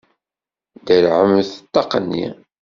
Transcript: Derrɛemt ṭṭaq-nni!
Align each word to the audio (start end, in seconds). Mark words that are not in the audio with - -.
Derrɛemt 0.85 1.49
ṭṭaq-nni! 1.65 2.25